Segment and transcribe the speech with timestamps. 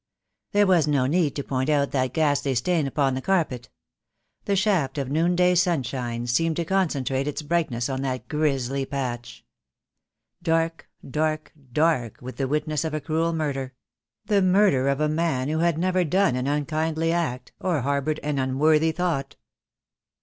[0.51, 3.69] There was no need to point out that ghastly stain upon the carpet.
[4.45, 9.45] The shaft of noonday sunshine seemed to concentrate its brightness on that grisly patch.
[10.41, 13.75] Dark, dark, dark with the witness of a cruel murder—
[14.25, 18.17] the murder of a man who had never done an unkindly act, or har boured
[18.23, 19.35] an unworthy thought.